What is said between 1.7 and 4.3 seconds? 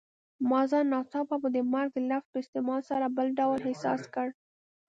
مرګ د لفظ په استعمال سره بل ډول احساس کړ.